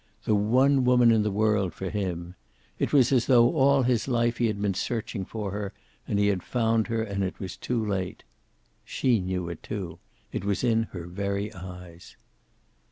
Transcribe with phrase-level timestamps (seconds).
[0.23, 2.33] The one woman in the world for him.
[2.79, 5.73] It was as though all his life he had been searching for her,
[6.07, 8.23] and he had found her, and it was too late.
[8.83, 9.99] She knew it, too.
[10.31, 12.15] It was in her very eyes.